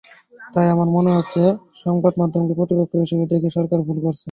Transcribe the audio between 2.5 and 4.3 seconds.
প্রতিপক্ষ হিসেবে দেখে সরকার ভুল করছে।